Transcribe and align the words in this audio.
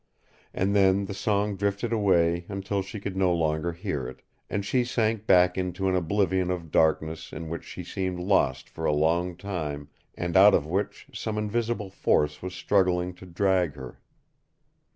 And 0.51 0.75
then 0.75 1.05
the 1.05 1.13
song 1.13 1.55
drifted 1.55 1.93
away 1.93 2.45
until 2.49 2.81
she 2.81 2.99
could 2.99 3.15
no 3.15 3.31
longer 3.31 3.71
hear 3.71 4.07
it, 4.07 4.23
and 4.49 4.65
she 4.65 4.83
sank 4.83 5.27
back 5.27 5.59
into 5.59 5.87
an 5.87 5.95
oblivion 5.95 6.49
of 6.49 6.71
darkness 6.71 7.31
in 7.31 7.49
which 7.49 7.63
she 7.63 7.83
seemed 7.83 8.17
lost 8.19 8.67
for 8.67 8.85
a 8.85 8.91
long 8.95 9.37
time, 9.37 9.89
and 10.17 10.35
out 10.35 10.55
of 10.55 10.65
which 10.65 11.05
some 11.13 11.37
invisible 11.37 11.91
force 11.91 12.41
was 12.41 12.55
struggling 12.55 13.13
to 13.13 13.27
drag 13.27 13.75
her. 13.75 13.99